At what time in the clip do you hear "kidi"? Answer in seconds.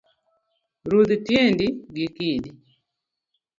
2.15-2.49